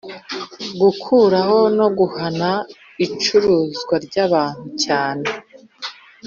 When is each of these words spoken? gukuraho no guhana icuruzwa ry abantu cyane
gukuraho 0.81 1.59
no 1.77 1.87
guhana 1.97 2.49
icuruzwa 3.05 3.95
ry 4.05 4.15
abantu 4.25 4.65
cyane 4.83 5.27